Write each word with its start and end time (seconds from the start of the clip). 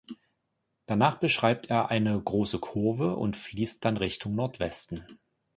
Danach 0.87 1.19
beschreibt 1.19 1.69
er 1.69 1.89
eine 1.91 2.19
große 2.19 2.57
Kurve 2.57 3.17
und 3.17 3.37
fließt 3.37 3.85
dann 3.85 3.97
Richtung 3.97 4.33
Nordwesten. 4.33 5.05